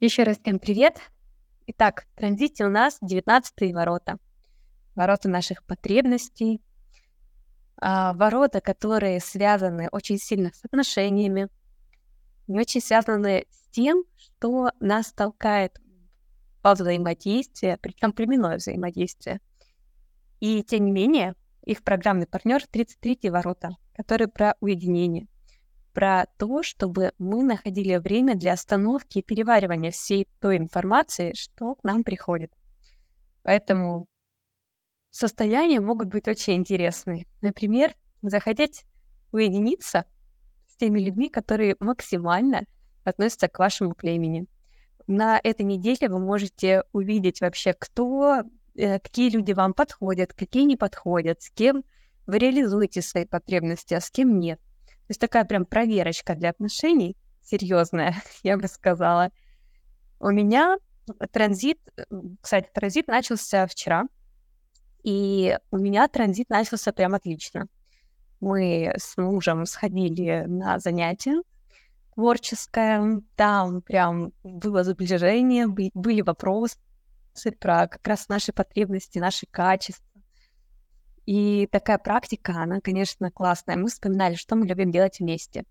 [0.00, 1.00] Еще раз всем привет.
[1.66, 4.18] Итак, в транзите у нас 19 ворота.
[4.94, 6.62] Ворота наших потребностей.
[7.80, 11.48] А, ворота, которые связаны очень сильно с отношениями,
[12.46, 15.80] и очень связаны с тем, что нас толкает
[16.62, 19.40] во взаимодействие, причем племенное взаимодействие.
[20.38, 21.34] И тем не менее,
[21.64, 25.26] их программный партнер 33 ворота, который про уединение,
[25.98, 31.82] про то, чтобы мы находили время для остановки и переваривания всей той информации, что к
[31.82, 32.52] нам приходит.
[33.42, 34.06] Поэтому
[35.10, 37.26] состояния могут быть очень интересные.
[37.40, 38.84] Например, захотеть
[39.32, 40.04] уединиться
[40.68, 42.62] с теми людьми, которые максимально
[43.02, 44.46] относятся к вашему племени.
[45.08, 48.44] На этой неделе вы можете увидеть вообще, кто
[48.78, 51.82] Э, какие люди вам подходят, какие не подходят, с кем
[52.26, 54.60] вы реализуете свои потребности, а с кем нет.
[55.08, 59.30] То есть такая прям проверочка для отношений, серьезная, я бы сказала.
[60.20, 60.76] У меня
[61.32, 61.78] транзит,
[62.42, 64.04] кстати, транзит начался вчера,
[65.02, 67.68] и у меня транзит начался прям отлично.
[68.40, 71.42] Мы с мужем сходили на занятия
[72.14, 76.76] творческое, там прям было сближение, были вопросы,
[77.60, 80.04] про как раз наши потребности, наши качества.
[81.28, 83.76] И такая практика, она, конечно, классная.
[83.76, 85.66] Мы вспоминали, что мы любим делать вместе.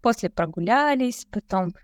[0.00, 1.74] После прогулялись, потом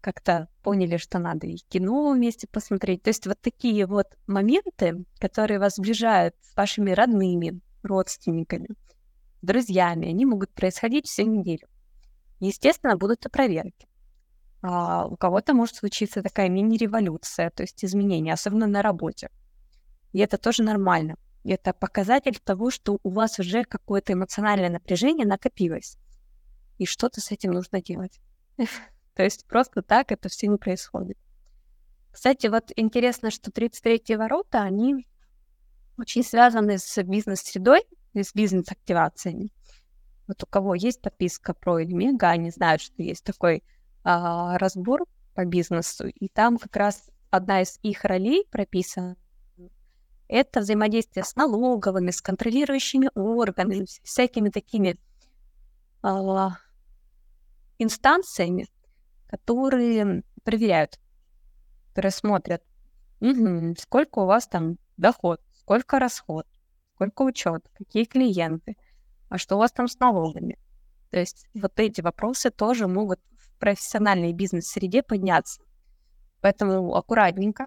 [0.00, 3.02] как-то поняли, что надо и кино вместе посмотреть.
[3.02, 8.68] То есть вот такие вот моменты, которые вас сближают с вашими родными, родственниками,
[9.42, 11.68] друзьями, они могут происходить всю неделю.
[12.40, 13.86] Естественно, будут и проверки
[14.62, 19.28] а, у кого-то может случиться такая мини-революция, то есть изменения, особенно на работе.
[20.12, 21.16] И это тоже нормально.
[21.44, 25.96] Это показатель того, что у вас уже какое-то эмоциональное напряжение накопилось.
[26.78, 28.20] И что-то с этим нужно делать.
[29.14, 31.18] То есть просто так это все не происходит.
[32.12, 35.06] Кстати, вот интересно, что 33 ворота, они
[35.98, 39.50] очень связаны с бизнес-средой и с бизнес-активациями.
[40.28, 43.64] Вот у кого есть подписка про Эльмега, они знают, что есть такой
[44.04, 49.16] а, разбор по бизнесу, и там как раз одна из их ролей прописана
[50.32, 54.98] это взаимодействие с налоговыми, с контролирующими органами, с всякими такими
[56.02, 56.56] а,
[57.78, 58.66] инстанциями,
[59.28, 60.98] которые проверяют,
[61.88, 62.12] которые
[63.20, 66.46] угу, сколько у вас там доход, сколько расход,
[66.94, 68.76] сколько учет, какие клиенты,
[69.28, 70.58] а что у вас там с налогами.
[71.10, 73.20] То есть вот эти вопросы тоже могут
[73.58, 75.60] профессиональной бизнес-среде подняться.
[76.40, 77.66] Поэтому аккуратненько,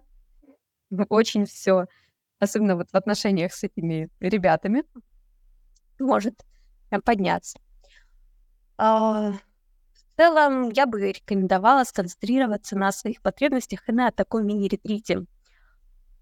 [1.09, 1.85] очень все,
[2.39, 4.83] особенно вот в отношениях с этими ребятами,
[5.99, 6.45] может
[7.03, 7.59] подняться.
[8.77, 15.25] А, в целом, я бы рекомендовала сконцентрироваться на своих потребностях и на таком мини-ретрите,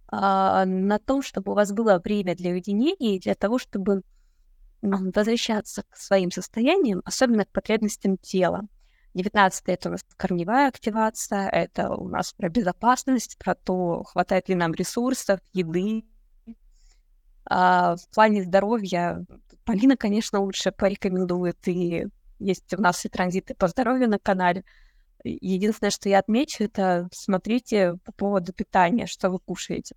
[0.07, 4.03] а, на том, чтобы у вас было время для уединения и для того, чтобы
[4.81, 8.67] возвращаться к своим состояниям, особенно к потребностям тела.
[9.13, 14.55] 19 это у нас корневая активация, это у нас про безопасность, про то, хватает ли
[14.55, 16.03] нам ресурсов, еды.
[17.45, 19.25] А в плане здоровья
[19.65, 22.07] Полина, конечно, лучше порекомендует, и
[22.39, 24.63] есть у нас и транзиты по здоровью на канале.
[25.23, 29.95] Единственное, что я отмечу, это смотрите по поводу питания, что вы кушаете.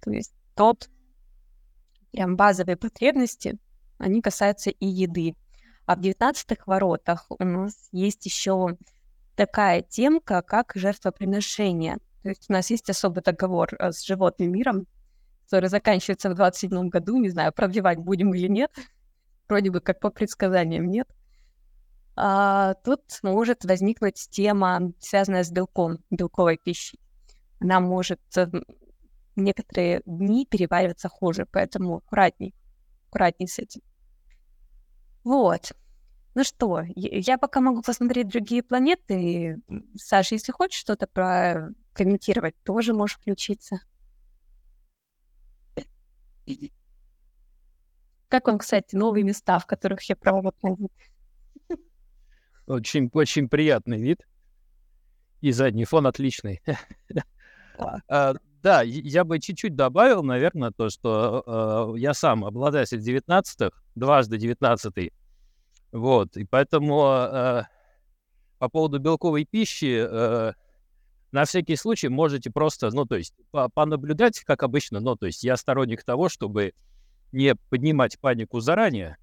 [0.00, 0.88] То есть тот
[2.12, 3.58] прям базовые потребности,
[3.98, 5.34] они касаются и еды.
[5.86, 8.76] А в 19 воротах у нас есть еще
[9.36, 11.98] такая темка, как жертвоприношение.
[12.22, 14.86] То есть у нас есть особый договор э, с животным миром,
[15.44, 17.18] который заканчивается в 27 году.
[17.18, 18.70] Не знаю, продлевать будем или нет.
[19.48, 21.08] Вроде бы как по предсказаниям нет.
[22.16, 26.98] А, тут может возникнуть тема, связанная с белком, белковой пищей.
[27.60, 28.46] Она может э,
[29.36, 32.54] некоторые дни перевариваться хуже, поэтому аккуратней,
[33.08, 33.82] аккуратней с этим.
[35.24, 35.72] Вот.
[36.34, 39.60] Ну что, я пока могу посмотреть другие планеты.
[39.96, 43.80] Саша, если хочешь что-то прокомментировать, тоже можешь включиться.
[48.28, 50.88] Как вам, кстати, новые места, в которых я проводила?
[52.66, 54.26] Очень, очень приятный вид.
[55.40, 56.62] И задний фон отличный.
[58.64, 65.12] Да, я бы чуть-чуть добавил, наверное, то, что э, я сам обладатель 19-х, дважды 19-й.
[65.92, 67.64] Вот, и поэтому э,
[68.58, 70.54] по поводу белковой пищи, э,
[71.30, 75.44] на всякий случай можете просто, ну, то есть, по понаблюдать, как обычно, ну, то есть,
[75.44, 76.72] я сторонник того, чтобы
[77.32, 79.18] не поднимать панику заранее,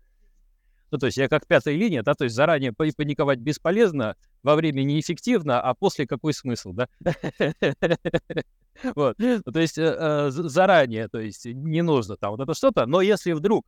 [0.92, 4.84] Ну, то есть я как пятая линия, да, то есть заранее паниковать бесполезно, во время
[4.84, 6.88] неэффективно, а после какой смысл, да?
[8.96, 12.86] Вот, ну, то есть э, э, заранее, то есть не нужно там вот это что-то,
[12.86, 13.66] но если вдруг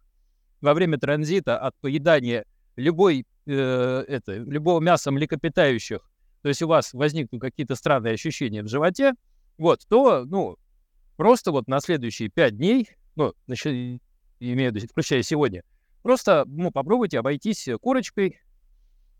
[0.62, 2.45] во время транзита от поедания
[2.75, 6.00] любой, э, это, любого мяса млекопитающих,
[6.42, 9.13] то есть у вас возникнут какие-то странные ощущения в животе,
[9.57, 10.57] вот, то, ну,
[11.15, 14.01] просто вот на следующие пять дней, ну, значит,
[14.39, 15.63] имею в виду, включая сегодня,
[16.01, 18.39] просто, ну, попробуйте обойтись курочкой,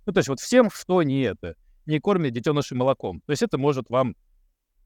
[0.06, 1.56] ну, то есть вот всем, что не это,
[1.86, 3.22] не кормит детенышей молоком.
[3.26, 4.16] То есть это может вам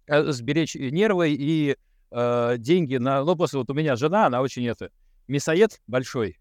[0.08, 1.78] э, сберечь нервы и
[2.12, 3.24] э, деньги на...
[3.24, 4.90] Ну, просто вот у меня жена, она очень это,
[5.28, 6.38] мясоед большой,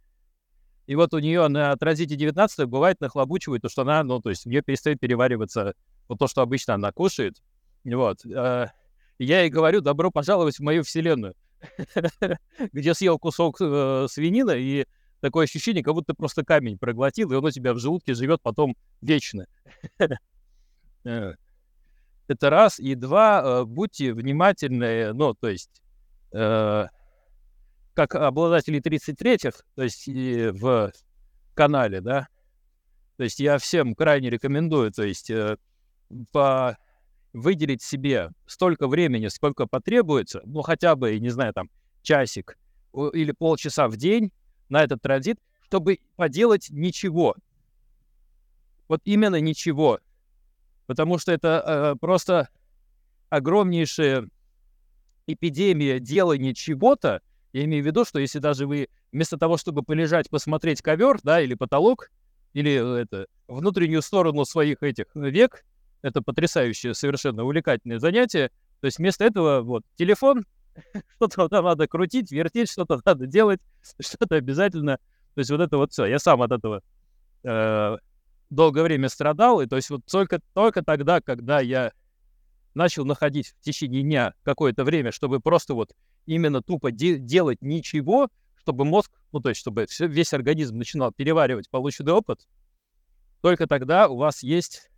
[0.86, 4.46] и вот у нее на транзите 19 бывает нахлобучивает, то, что она, ну, то есть
[4.46, 5.74] у нее перестает перевариваться
[6.08, 7.42] вот то, что обычно она кушает.
[7.84, 8.24] Вот.
[8.24, 8.68] Э,
[9.18, 11.34] я ей говорю, добро пожаловать в мою вселенную,
[12.72, 14.86] где съел кусок э, свинины, и
[15.20, 18.40] такое ощущение, как будто ты просто камень проглотил, и он у тебя в желудке живет
[18.42, 19.46] потом вечно.
[22.28, 22.78] Э, это раз.
[22.78, 25.82] И два, будьте внимательны, ну, то есть
[27.96, 30.93] как обладатели 33-х, то есть в
[31.55, 32.28] канале, да,
[33.17, 35.56] то есть я всем крайне рекомендую, то есть э,
[36.31, 36.76] по
[37.32, 41.70] выделить себе столько времени, сколько потребуется, ну хотя бы, не знаю, там
[42.02, 42.58] часик
[43.12, 44.32] или полчаса в день
[44.69, 47.34] на этот транзит, чтобы поделать ничего.
[48.88, 49.99] Вот именно ничего.
[50.87, 51.62] Потому что это
[51.94, 52.49] э, просто
[53.29, 54.29] огромнейшая
[55.27, 57.21] эпидемия делания чего-то,
[57.53, 61.41] я имею в виду, что если даже вы вместо того, чтобы полежать, посмотреть ковер, да,
[61.41, 62.11] или потолок,
[62.53, 65.65] или э, это внутреннюю сторону своих этих век,
[66.03, 68.50] это потрясающее, совершенно увлекательное занятие.
[68.81, 70.44] То есть вместо этого вот телефон,
[71.17, 73.61] что-то там надо крутить, вертеть, что-то надо делать,
[74.00, 74.99] что-то обязательно.
[75.35, 76.05] То есть вот это вот все.
[76.06, 76.83] Я сам от этого
[77.43, 77.97] э,
[78.50, 81.93] долгое время страдал, и то есть вот только, только тогда, когда я
[82.75, 85.94] начал находить в течение дня какое-то время, чтобы просто вот
[86.26, 91.12] именно тупо де- делать ничего, чтобы мозг, ну то есть чтобы все, весь организм начинал
[91.12, 92.46] переваривать полученный опыт,
[93.40, 94.90] только тогда у вас есть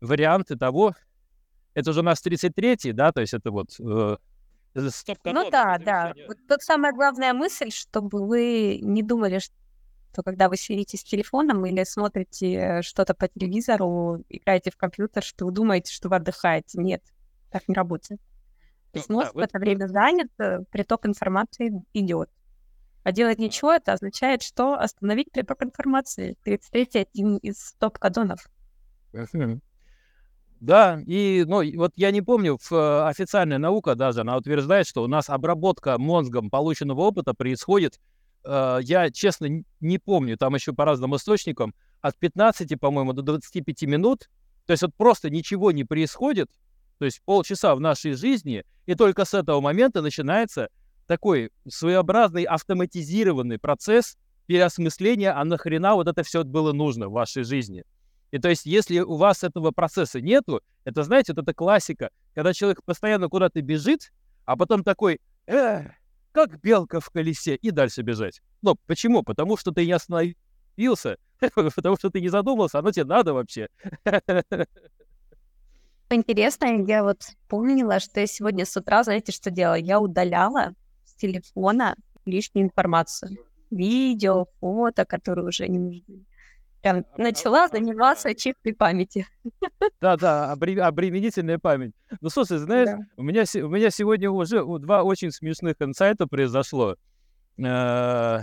[0.00, 0.94] варианты того,
[1.74, 4.16] это же у нас 33-й, да, то есть это вот э,
[5.44, 6.14] ну да, да.
[6.26, 9.54] Вот тут самая главная мысль, чтобы вы не думали, что
[10.14, 15.52] когда вы сидите с телефоном или смотрите что-то по телевизору, играете в компьютер, что вы
[15.52, 16.80] думаете, что вы отдыхаете.
[16.80, 17.02] Нет,
[17.50, 18.20] так не работает.
[18.92, 22.30] То есть мозг да, в это время занят, э, приток информации идет.
[23.04, 26.36] А делать ничего, это означает, что остановить приток информации.
[26.44, 28.48] 33 один из топ-кадонов.
[30.60, 35.06] Да, и ну, вот я не помню, в, официальная наука даже, она утверждает, что у
[35.06, 38.00] нас обработка мозгом полученного опыта происходит,
[38.48, 43.82] э, я честно не помню, там еще по разным источникам, от 15, по-моему, до 25
[43.82, 44.30] минут,
[44.66, 46.50] то есть вот просто ничего не происходит,
[46.98, 50.68] то есть полчаса в нашей жизни, и только с этого момента начинается
[51.06, 54.16] такой своеобразный автоматизированный процесс
[54.46, 57.84] переосмысления, а нахрена вот это все было нужно в вашей жизни.
[58.30, 62.52] И то есть, если у вас этого процесса нету, это, знаете, вот это классика, когда
[62.52, 64.12] человек постоянно куда-то бежит,
[64.44, 65.84] а потом такой, э,
[66.46, 68.40] как белка в колесе, и дальше бежать.
[68.62, 69.22] Ну, почему?
[69.22, 71.16] Потому что ты не остановился,
[71.74, 73.68] потому что ты не задумался, оно тебе надо вообще.
[76.10, 79.74] Интересно, я вот помнила, что я сегодня с утра, знаете, что делала?
[79.74, 83.36] Я удаляла с телефона лишнюю информацию.
[83.70, 86.24] Видео, фото, которые уже не нужны.
[86.82, 89.26] Прям начала заниматься чистой памяти.
[90.00, 91.92] Да-да, обременительная память.
[92.20, 92.98] Ну, слушай, знаешь, да.
[93.16, 96.96] у, меня, у меня сегодня уже два очень смешных инсайта произошло.
[97.58, 98.42] Э,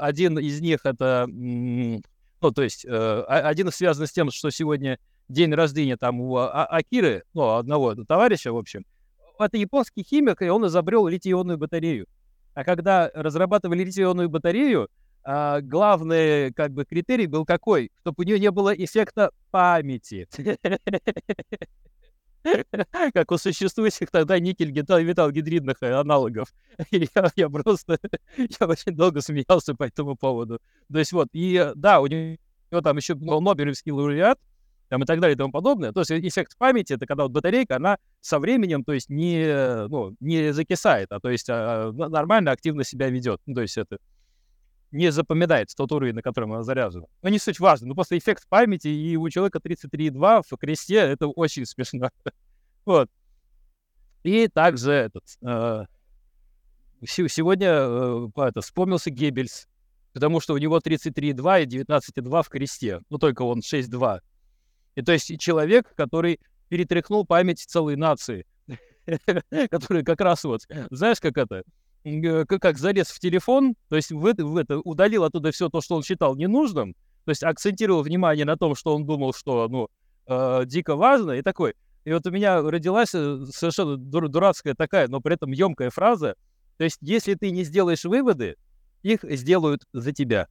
[0.00, 2.00] один из них это, ну,
[2.40, 7.22] то есть, э, один связан с тем, что сегодня день рождения там у а Акиры,
[7.34, 8.84] ну, одного товарища, в общем,
[9.38, 12.06] это японский химик, и он изобрел литий-ионную батарею.
[12.54, 14.88] А когда разрабатывали литий-ионную батарею,
[15.28, 17.90] а, главный как бы критерий был какой?
[18.00, 20.28] Чтобы у нее не было эффекта памяти.
[23.12, 26.54] Как у существующих тогда никель-металл-гидридных аналогов.
[26.92, 27.98] я, я просто,
[28.36, 30.60] я очень долго смеялся по этому поводу.
[30.92, 34.38] То есть вот, и да, у него там еще был Нобелевский лауреат,
[34.88, 35.90] там и так далее и тому подобное.
[35.90, 40.14] То есть эффект памяти это когда вот батарейка, она со временем, то есть не, ну,
[40.20, 43.40] не закисает, а то есть а, нормально, активно себя ведет.
[43.46, 43.98] Ну, то есть это
[44.90, 47.06] не запоминается тот уровень, на котором она заряжена.
[47.22, 47.88] Но не суть важно.
[47.88, 52.10] Ну, просто эффект памяти и у человека 33,2 в кресте это очень смешно.
[52.84, 53.10] вот.
[54.22, 55.24] И также этот...
[55.42, 55.84] Э,
[57.04, 59.68] сегодня э, это, вспомнился Геббельс.
[60.12, 64.20] потому что у него 33,2 и 19,2 в кресте, ну только он 6,2.
[64.94, 68.46] И то есть человек, который перетряхнул память целой нации,
[69.70, 71.62] который как раз вот, знаешь, как это,
[72.46, 75.96] как залез в телефон, то есть в это, в это удалил оттуда все то, что
[75.96, 76.94] он считал ненужным,
[77.24, 79.88] то есть акцентировал внимание на том, что он думал, что, ну,
[80.26, 81.74] э, дико важно, и такой.
[82.04, 86.36] И вот у меня родилась э, совершенно дур- дурацкая такая, но при этом емкая фраза.
[86.76, 88.56] То есть, если ты не сделаешь выводы,
[89.02, 90.46] их сделают за тебя.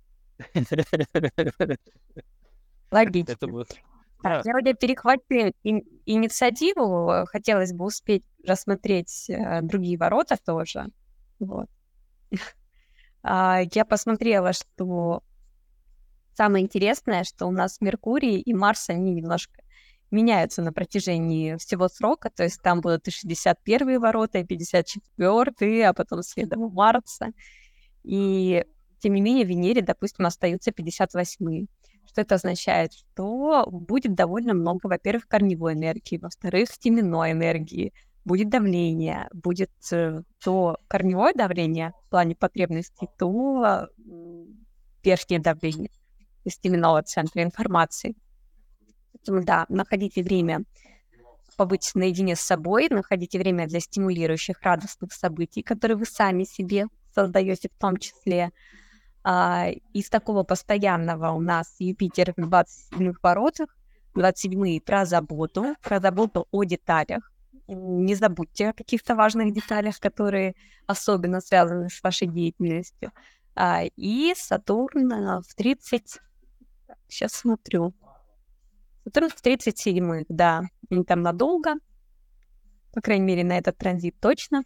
[2.92, 3.32] Логично.
[3.32, 3.78] Это вот, так,
[4.24, 4.42] да.
[4.44, 10.88] я вроде перехватил инициативу, хотелось бы успеть рассмотреть э, другие ворота тоже.
[11.40, 11.68] Вот.
[13.24, 15.24] а, я посмотрела, что
[16.34, 19.62] самое интересное, что у нас Меркурий и Марс, они немножко
[20.12, 25.94] меняются на протяжении всего срока, то есть там будут и 61 ворота, и 54, а
[25.94, 27.32] потом следом Марса.
[28.04, 28.66] И
[29.00, 31.68] тем не менее Венере, допустим, остаются 58.
[32.08, 32.94] Что это означает?
[32.94, 37.94] Что будет довольно много, во-первых, корневой энергии, во-вторых, теменной энергии,
[38.26, 43.88] будет давление, будет э, то корневое давление в плане потребностей, то
[45.04, 45.92] верхнее давление
[46.44, 48.16] из теменного центра информации.
[49.14, 50.64] Поэтому, да, находите время
[51.56, 57.70] побыть наедине с собой, находите время для стимулирующих радостных событий, которые вы сами себе создаете
[57.70, 58.52] в том числе.
[59.24, 63.70] А, из такого постоянного у нас Юпитер в 27 воротах,
[64.14, 67.32] 27 про заботу, про заботу о деталях.
[67.68, 70.56] Не забудьте о каких-то важных деталях, которые
[70.86, 73.12] особенно связаны с вашей деятельностью.
[73.56, 76.20] А, и Сатурн в 30...
[77.08, 77.94] Сейчас смотрю.
[79.04, 80.64] Сатурн в 37 да.
[80.90, 81.76] Не там надолго.
[82.94, 84.64] По крайней мере, на этот транзит точно.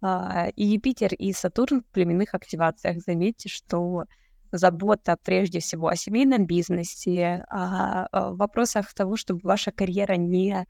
[0.00, 3.02] А, и Юпитер, и Сатурн в племенных активациях.
[3.04, 4.04] Заметьте, что
[4.52, 10.66] забота прежде всего о семейном бизнесе, о, о вопросах того, чтобы ваша карьера не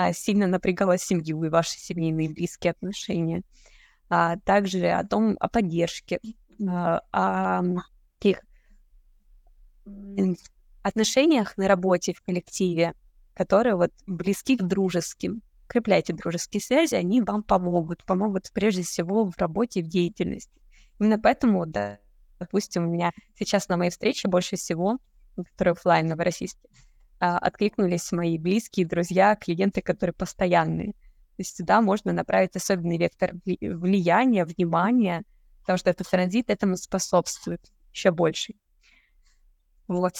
[0.00, 3.42] а, сильно напрягала семью и ваши семейные близкие отношения,
[4.08, 6.20] а также о том, о поддержке,
[6.68, 7.62] а, о
[8.20, 8.42] таких
[10.84, 12.94] отношениях на работе, в коллективе,
[13.34, 19.36] которые вот близки к дружеским укрепляйте дружеские связи, они вам помогут, помогут прежде всего в
[19.36, 20.62] работе, в деятельности.
[21.00, 21.98] Именно поэтому, да,
[22.38, 24.98] допустим, у меня сейчас на моей встрече больше всего,
[25.36, 26.87] которые офлайн новороссийские, а,
[27.18, 30.92] откликнулись мои близкие, друзья, клиенты, которые постоянные.
[30.92, 35.24] То есть сюда можно направить особенный вектор влияния, внимания,
[35.60, 37.60] потому что этот транзит этому способствует
[37.92, 38.54] еще больше.
[39.86, 40.14] Вот.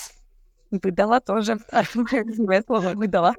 [0.71, 1.59] Выдала тоже.
[2.67, 3.35] Слово выдала.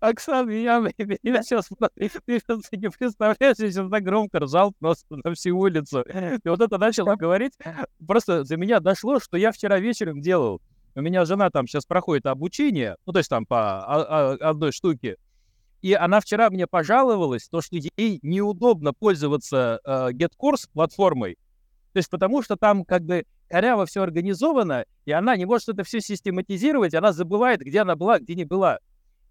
[0.00, 0.84] Оксана, я,
[1.22, 6.02] я сейчас, ты сейчас не представляешь, я сейчас так громко ржал просто на всю улицу.
[6.02, 7.54] И вот это начал говорить,
[8.06, 10.60] просто за меня дошло, что я вчера вечером делал.
[10.98, 15.16] У меня жена там сейчас проходит обучение, ну, то есть там по одной штуке.
[15.80, 21.38] И она вчера мне пожаловалась, то, что ей неудобно пользоваться э, GetCourse платформой.
[21.92, 25.84] То есть потому что там как бы коряво все организовано, и она не может это
[25.84, 28.80] все систематизировать, она забывает, где она была, где не была.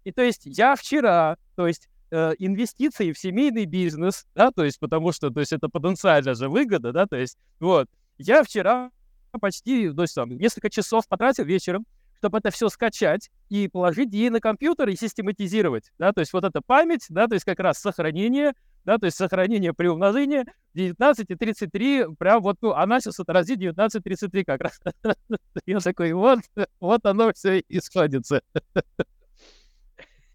[0.04, 4.80] И то есть я вчера, то есть э, инвестиции в семейный бизнес, да, то есть
[4.80, 8.90] потому что, то есть это потенциальная же выгода, да, то есть вот, я вчера
[9.38, 11.86] почти, то есть там, несколько часов потратил вечером,
[12.18, 16.44] чтобы это все скачать и положить ей на компьютер и систематизировать, да, то есть вот
[16.44, 18.54] эта память, да, то есть как раз сохранение,
[18.84, 23.58] да, то есть сохранение при умножении 19 и 33, прям вот, ну, она сейчас отразит
[23.58, 24.80] 19 33 как раз.
[25.66, 26.40] Я такой, вот,
[26.80, 28.42] вот оно все и сходится.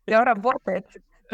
[0.05, 0.85] Все работает.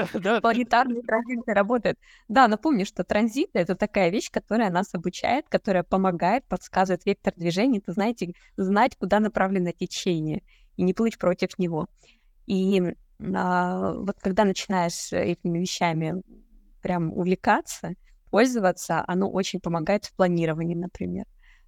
[0.42, 1.98] Планетарный транзит работает.
[2.28, 7.80] Да, напомню, что транзит— это такая вещь, которая нас обучает, которая помогает, подсказывает вектор движения.
[7.80, 10.44] Это, знаете, знать, куда направлено течение,
[10.78, 11.88] и не плыть против него.
[12.48, 12.82] И
[13.36, 16.22] а, вот когда начинаешь этими вещами
[16.82, 17.94] прям увлекаться,
[18.32, 21.26] пользоваться, оно очень помогает в планировании, например.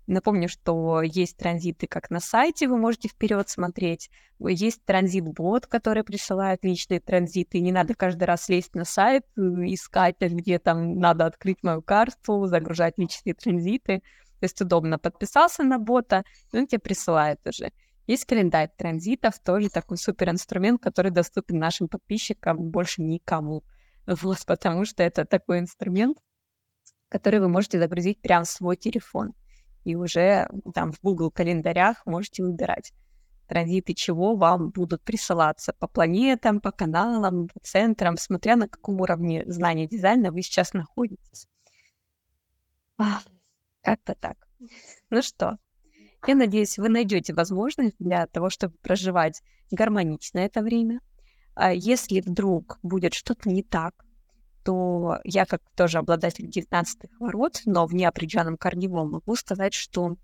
[0.07, 4.09] Напомню, что есть транзиты как на сайте, вы можете вперед смотреть.
[4.39, 7.59] Есть транзит-бот, который присылает личные транзиты.
[7.59, 12.47] Не надо каждый раз лезть на сайт, э, искать, где там надо открыть мою карту,
[12.47, 13.99] загружать личные транзиты.
[14.39, 14.97] То есть удобно.
[14.97, 17.71] Подписался на бота, и он тебе присылает уже.
[18.07, 23.63] Есть календарь транзитов, тоже такой супер инструмент, который доступен нашим подписчикам больше никому.
[24.07, 26.17] Вот, потому что это такой инструмент,
[27.07, 29.33] который вы можете загрузить прямо в свой телефон
[29.83, 32.93] и уже там в Google календарях можете выбирать
[33.51, 39.43] транзиты чего вам будут присылаться по планетам, по каналам, по центрам, смотря на каком уровне
[39.45, 41.49] знания дизайна вы сейчас находитесь.
[43.81, 44.37] Как-то так.
[45.09, 45.57] Ну что,
[46.25, 51.01] я надеюсь, вы найдете возможность для того, чтобы проживать гармонично это время.
[51.53, 54.05] А если вдруг будет что-то не так,
[54.63, 60.15] то я, как тоже обладатель 19 ворот, но в неопределенном корневом, могу сказать, что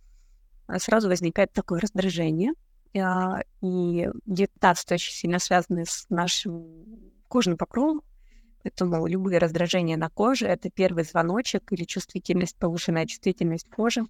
[0.68, 2.54] а, сразу возникает такое раздражение.
[3.00, 6.86] А, и 19 очень сильно связаны с нашим
[7.28, 8.02] кожным покровом,
[8.64, 14.04] поэтому любые раздражения на коже— это первый звоночек или чувствительность, повышенная чувствительность кожи.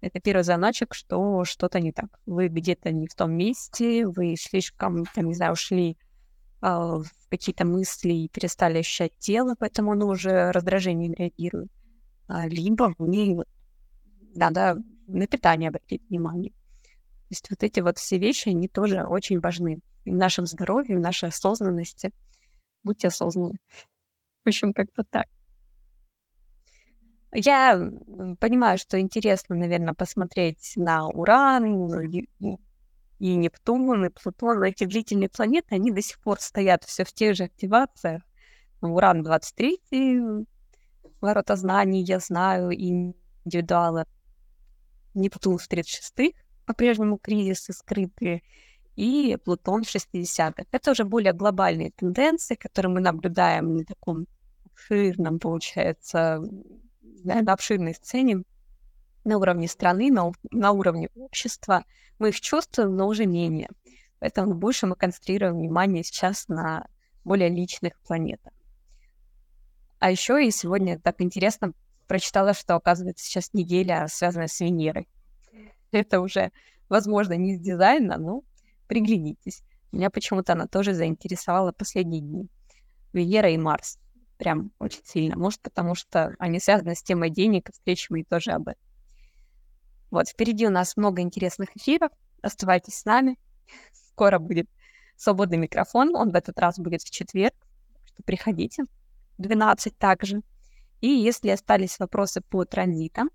[0.00, 2.20] Это первый звоночек, что что-то не так.
[2.26, 5.96] Вы где-то не в том месте, вы слишком, там, не знаю, ушли
[6.60, 11.70] в какие-то мысли и перестали ощущать тело, поэтому оно уже раздражение реагирует.
[12.26, 13.44] А, либо вы
[14.34, 16.50] надо на питание обратить внимание.
[16.50, 21.00] То есть вот эти вот все вещи, они тоже очень важны в нашем здоровье, в
[21.00, 22.10] нашей осознанности.
[22.82, 23.58] Будьте осознанны.
[24.44, 25.26] В общем, как-то так.
[27.32, 27.90] Я
[28.38, 31.64] понимаю, что интересно, наверное, посмотреть на Уран
[33.18, 34.62] и, Нептун, и Плутон.
[34.62, 38.22] Эти длительные планеты, они до сих пор стоят все в тех же активациях.
[38.80, 39.80] Уран 23,
[41.20, 44.04] ворота знаний, я знаю, и индивидуалы.
[45.14, 48.42] Нептун в 36-х, по-прежнему кризисы скрытые,
[48.96, 50.64] и Плутон в 60-х.
[50.70, 54.26] Это уже более глобальные тенденции, которые мы наблюдаем на таком
[54.66, 56.42] обширном, получается,
[57.24, 58.44] на обширной сцене,
[59.24, 61.84] на уровне страны, на, на уровне общества.
[62.18, 63.68] Мы их чувствуем, но уже менее.
[64.20, 66.86] Поэтому больше мы концентрируем внимание сейчас на
[67.24, 68.52] более личных планетах.
[69.98, 71.72] А еще и сегодня так интересно
[72.06, 75.08] прочитала, что, оказывается, сейчас неделя связана с Венерой.
[75.90, 76.52] Это уже,
[76.88, 78.42] возможно, не с дизайна, но
[78.86, 79.62] приглянитесь.
[79.92, 82.48] Меня почему-то она тоже заинтересовала последние дни.
[83.12, 83.98] Венера и Марс.
[84.36, 85.36] Прям очень сильно.
[85.36, 88.82] Может, потому что они связаны с темой денег, встречи мы тоже об этом.
[90.14, 92.12] Вот, впереди у нас много интересных эфиров.
[92.40, 93.36] Оставайтесь с нами.
[93.92, 94.68] Скоро будет
[95.16, 96.14] свободный микрофон.
[96.14, 97.52] Он в этот раз будет в четверг.
[98.04, 98.84] Что приходите.
[99.38, 100.42] 12 также.
[101.00, 103.28] И если остались вопросы по транзитам,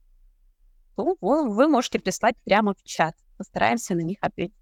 [0.95, 3.13] то вы можете прислать прямо в чат.
[3.35, 4.55] Постараемся на них ответить.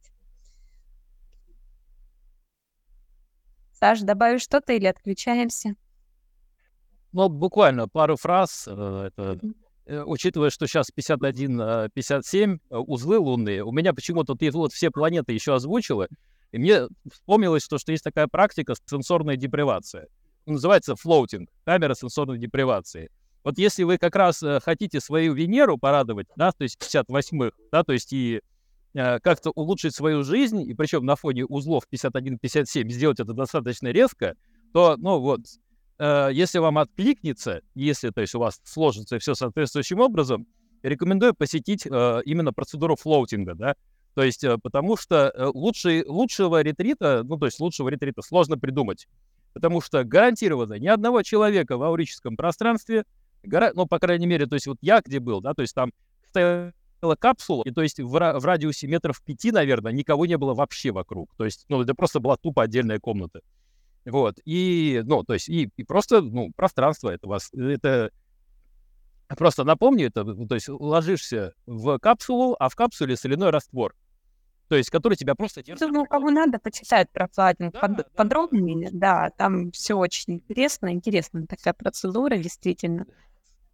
[3.74, 5.76] Саш, добавишь что-то или отключаемся?
[7.12, 8.68] Ну, буквально пару фраз.
[8.68, 9.40] Э, это,
[10.06, 15.34] учитывая, что сейчас 51, 57 э, узлы лунные, у меня почему-то ты вот все планеты
[15.34, 16.08] еще озвучила,
[16.52, 20.08] и мне вспомнилось то, что есть такая практика сенсорная депривация
[20.52, 23.10] называется флоутинг, камера сенсорной депривации.
[23.44, 27.84] Вот если вы как раз э, хотите свою Венеру порадовать, да, то есть 58-х, да,
[27.84, 28.42] то есть и
[28.94, 34.36] э, как-то улучшить свою жизнь, и причем на фоне узлов 51-57 сделать это достаточно резко,
[34.74, 35.42] то, ну вот,
[36.00, 40.48] э, если вам откликнется, если, то есть у вас сложится все соответствующим образом,
[40.84, 43.76] рекомендую посетить э, именно процедуру флоутинга, да,
[44.14, 48.58] то есть э, потому что э, лучший, лучшего ретрита, ну, то есть лучшего ретрита сложно
[48.58, 49.08] придумать
[49.58, 53.06] потому что гарантированно ни одного человека в аурическом пространстве,
[53.42, 53.72] гора...
[53.74, 55.92] ну, по крайней мере, то есть вот я где был, да, то есть там
[56.30, 56.74] стояла
[57.18, 61.34] капсула, и то есть в, в радиусе метров пяти, наверное, никого не было вообще вокруг.
[61.38, 63.42] То есть, ну, это просто была тупо отдельная комната.
[64.10, 68.12] Вот, и, ну, то есть, и, и просто, ну, пространство это вас, это
[69.38, 73.94] Просто напомню это, то есть ложишься в капсулу, а в капсуле соляной раствор
[74.68, 75.88] то есть который тебя просто держит.
[75.88, 78.90] Думаю, кому надо, почитать про платинг да, под, да, подробнее.
[78.92, 79.30] Да.
[79.30, 80.92] да, там все очень интересно.
[80.94, 83.06] Интересная такая процедура, действительно.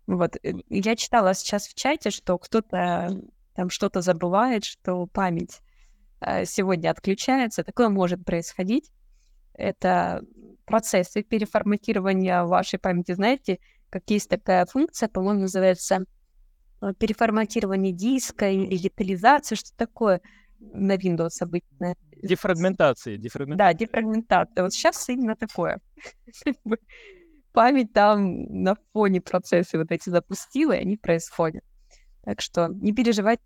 [0.08, 0.36] Вот.
[0.44, 3.22] Э, я читала сейчас в чате, что кто-то
[3.56, 5.62] там что-то забывает, что память
[6.22, 7.64] э, сегодня отключается.
[7.64, 8.92] Такое может происходить.
[9.54, 10.22] Это
[10.66, 13.14] процессы переформатирования вашей памяти.
[13.14, 16.06] Знаете, как есть такая функция, по-моему, называется
[16.82, 20.22] э, переформатирование диска или детализация, что такое—
[20.72, 21.96] на Windows обычно.
[22.22, 23.74] Дефрагментация, дефрагментация.
[23.74, 24.64] Да, дефрагментация.
[24.64, 25.80] Вот сейчас именно такое.
[27.52, 31.64] Память там на фоне процессы вот эти запустила, и они происходят.
[32.24, 33.44] Так что не переживайте,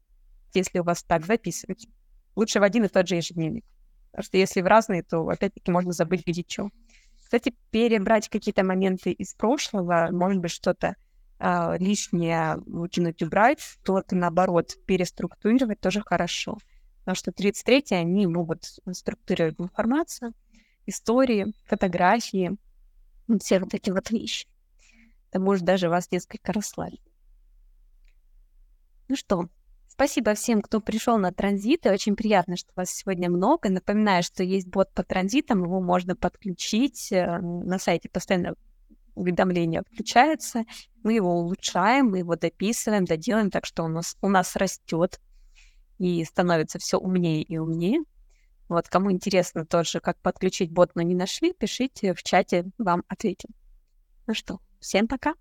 [0.53, 1.87] если у вас так записывать.
[2.35, 3.65] Лучше в один и тот же ежедневник.
[4.17, 6.71] Потому что если в разные, то опять-таки можно забыть где что.
[7.21, 10.95] Кстати, перебрать какие-то моменты из прошлого, может быть, что-то
[11.37, 16.57] э, лишнее выкинуть, убрать, то-то, наоборот, переструктурировать тоже хорошо.
[17.01, 20.33] Потому что 33-е, они могут структурировать информацию,
[20.87, 22.57] истории, фотографии,
[23.27, 24.47] вот все вот эти вот вещи.
[25.29, 27.03] Это может даже вас несколько расслабить.
[29.09, 29.47] Ну что,
[29.97, 31.91] спасибо всем, кто пришел на транзиты.
[31.91, 33.69] Очень приятно, что вас сегодня много.
[33.69, 37.11] Напоминаю, что есть бот по транзитам, его можно подключить.
[37.11, 38.53] Э, на сайте постоянно
[39.15, 40.65] уведомление включается,
[41.01, 45.19] мы его улучшаем, мы его дописываем, доделаем, так что у нас, у нас растет
[45.97, 48.01] и становится все умнее и умнее.
[48.69, 53.49] Вот, кому интересно тоже, как подключить бот, но не нашли, пишите в чате, вам ответим.
[54.27, 55.33] Ну что, всем пока!